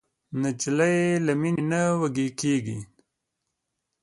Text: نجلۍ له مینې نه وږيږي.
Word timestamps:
نجلۍ 0.41 0.99
له 1.25 1.33
مینې 1.41 1.63
نه 1.71 1.81
وږيږي. 1.99 2.79